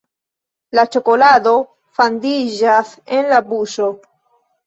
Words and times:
La 0.77 0.85
ĉokolado 0.95 1.51
fandiĝas 1.99 2.93
en 3.17 3.31
la 3.35 3.43
buŝo. 3.53 3.93